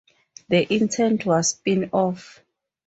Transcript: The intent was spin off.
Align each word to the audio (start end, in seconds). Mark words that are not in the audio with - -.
The 0.49 0.65
intent 0.73 1.27
was 1.27 1.49
spin 1.49 1.91
off. 1.93 2.43